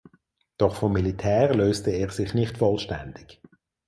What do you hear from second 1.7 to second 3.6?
er sich nicht vollständig.